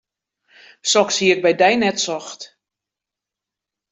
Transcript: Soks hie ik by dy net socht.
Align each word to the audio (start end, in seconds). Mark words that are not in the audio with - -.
Soks 0.91 1.15
hie 1.19 1.31
ik 1.35 1.43
by 1.43 1.51
dy 1.61 1.73
net 1.77 1.97
socht. 2.05 2.41